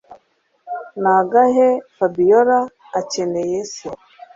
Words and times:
nagahe 1.01 1.67
Fabiora 1.95 2.59
akeneye 2.99 3.59
se 3.73 3.87